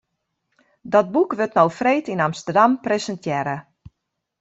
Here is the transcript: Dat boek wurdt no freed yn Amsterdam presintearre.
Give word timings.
Dat 0.95 1.07
boek 1.17 1.31
wurdt 1.39 1.57
no 1.59 1.65
freed 1.79 2.05
yn 2.13 2.25
Amsterdam 2.27 2.71
presintearre. 2.85 3.55